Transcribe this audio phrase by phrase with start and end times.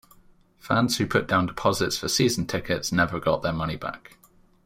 [0.57, 4.17] Fans who put down deposits for season tickets never got their money back.